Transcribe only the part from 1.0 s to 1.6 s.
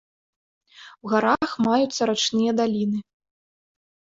У гарах